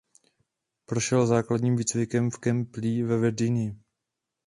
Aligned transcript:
Prošel 0.85 1.27
základním 1.27 1.75
výcvikem 1.75 2.31
v 2.31 2.37
Camp 2.39 2.75
Lee 2.75 3.03
ve 3.03 3.17
Virginii. 3.17 3.75